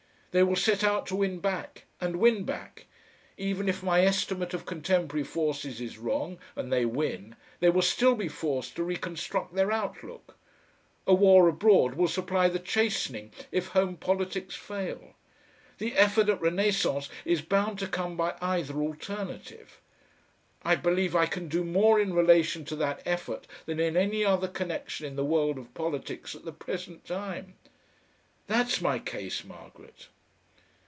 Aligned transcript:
They 0.33 0.43
will 0.43 0.55
set 0.55 0.81
out 0.81 1.07
to 1.07 1.15
win 1.17 1.39
back, 1.39 1.83
and 1.99 2.15
win 2.15 2.45
back. 2.45 2.85
Even 3.37 3.67
if 3.67 3.83
my 3.83 4.05
estimate 4.05 4.53
of 4.53 4.65
contemporary 4.65 5.25
forces 5.25 5.81
is 5.81 5.97
wrong 5.97 6.39
and 6.55 6.71
they 6.71 6.85
win, 6.85 7.35
they 7.59 7.69
will 7.69 7.81
still 7.81 8.15
be 8.15 8.29
forced 8.29 8.77
to 8.77 8.83
reconstruct 8.85 9.53
their 9.55 9.73
outlook. 9.73 10.37
A 11.05 11.13
war 11.13 11.49
abroad 11.49 11.95
will 11.95 12.07
supply 12.07 12.47
the 12.47 12.59
chastening 12.59 13.33
if 13.51 13.67
home 13.73 13.97
politics 13.97 14.55
fail. 14.55 15.15
The 15.79 15.97
effort 15.97 16.29
at 16.29 16.39
renascence 16.39 17.09
is 17.25 17.41
bound 17.41 17.77
to 17.79 17.87
come 17.89 18.15
by 18.15 18.37
either 18.39 18.75
alternative. 18.77 19.81
I 20.63 20.75
believe 20.77 21.13
I 21.13 21.25
can 21.25 21.49
do 21.49 21.65
more 21.65 21.99
in 21.99 22.13
relation 22.13 22.63
to 22.67 22.77
that 22.77 23.01
effort 23.05 23.47
than 23.65 23.81
in 23.81 23.97
any 23.97 24.23
other 24.23 24.47
connexion 24.47 25.05
in 25.07 25.17
the 25.17 25.25
world 25.25 25.57
of 25.57 25.73
politics 25.73 26.33
at 26.35 26.45
the 26.45 26.53
present 26.53 27.03
time. 27.03 27.55
That's 28.47 28.79
my 28.79 28.97
case, 28.97 29.43
Margaret." 29.43 30.07